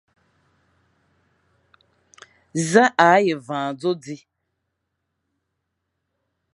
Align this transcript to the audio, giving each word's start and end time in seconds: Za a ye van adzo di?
Za 2.69 2.85
a 3.09 3.11
ye 3.25 3.35
van 3.45 3.63
adzo 3.71 3.91
di? 4.03 4.17